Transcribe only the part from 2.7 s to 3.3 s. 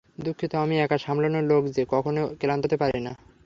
পারে না।